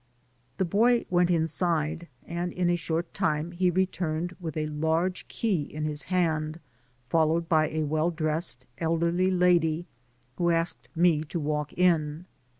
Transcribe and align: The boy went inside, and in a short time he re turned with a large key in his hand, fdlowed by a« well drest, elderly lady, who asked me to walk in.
The 0.57 0.65
boy 0.65 1.05
went 1.11 1.29
inside, 1.29 2.07
and 2.25 2.51
in 2.51 2.71
a 2.71 2.75
short 2.75 3.13
time 3.13 3.51
he 3.51 3.69
re 3.69 3.85
turned 3.85 4.35
with 4.39 4.57
a 4.57 4.65
large 4.65 5.27
key 5.27 5.61
in 5.61 5.85
his 5.85 6.05
hand, 6.09 6.59
fdlowed 7.11 7.47
by 7.47 7.69
a« 7.69 7.83
well 7.83 8.09
drest, 8.09 8.65
elderly 8.79 9.29
lady, 9.29 9.85
who 10.37 10.49
asked 10.49 10.89
me 10.95 11.23
to 11.25 11.39
walk 11.39 11.71
in. 11.77 12.25